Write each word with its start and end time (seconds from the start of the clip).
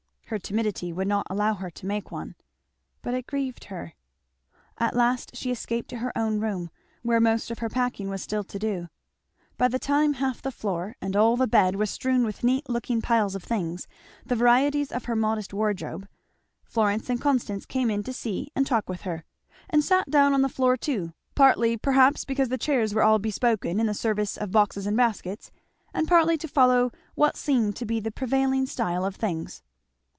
Her 0.31 0.39
timidity 0.39 0.93
would 0.93 1.09
not 1.09 1.27
allow 1.29 1.55
her 1.55 1.69
to 1.71 1.85
make 1.85 2.09
one. 2.09 2.35
But 3.01 3.13
it 3.13 3.27
grieved 3.27 3.65
her. 3.65 3.95
At 4.77 4.95
last 4.95 5.35
she 5.35 5.51
escaped 5.51 5.89
to 5.89 5.97
her 5.97 6.17
own 6.17 6.39
room, 6.39 6.69
where 7.01 7.19
most 7.19 7.51
of 7.51 7.59
her 7.59 7.67
packing 7.67 8.07
was 8.09 8.21
still 8.23 8.45
to 8.45 8.57
do. 8.57 8.87
By 9.57 9.67
the 9.67 9.77
time 9.77 10.13
half 10.13 10.41
the 10.41 10.49
floor 10.49 10.95
and 11.01 11.17
all 11.17 11.35
the 11.35 11.49
bed 11.49 11.75
was 11.75 11.89
strewn 11.89 12.23
with 12.23 12.45
neat 12.45 12.69
looking 12.69 13.01
piles 13.01 13.35
of 13.35 13.43
things, 13.43 13.89
the 14.25 14.37
varieties 14.37 14.89
of 14.93 15.03
her 15.03 15.17
modest 15.17 15.53
wardrobe, 15.53 16.07
Florence 16.63 17.09
and 17.09 17.19
Constance 17.19 17.65
came 17.65 17.91
in 17.91 18.01
to 18.03 18.13
see 18.13 18.47
and 18.55 18.65
talk 18.65 18.87
with 18.87 19.01
her, 19.01 19.25
and 19.69 19.83
sat 19.83 20.09
down 20.09 20.33
on 20.33 20.41
the 20.43 20.47
floor 20.47 20.77
too; 20.77 21.11
partly 21.35 21.75
perhaps 21.75 22.23
because 22.23 22.47
the 22.47 22.57
chairs 22.57 22.93
were 22.93 23.03
all 23.03 23.19
bespoken 23.19 23.81
in 23.81 23.85
the 23.85 23.93
service 23.93 24.37
of 24.37 24.49
boxes 24.53 24.87
and 24.87 24.95
baskets, 24.95 25.51
and 25.93 26.07
partly 26.07 26.37
to 26.37 26.47
follow 26.47 26.89
what 27.15 27.35
seemed 27.35 27.75
to 27.75 27.85
be 27.85 27.99
the 27.99 28.11
prevailing 28.11 28.65
style 28.65 29.03
of 29.03 29.17
things. 29.17 29.61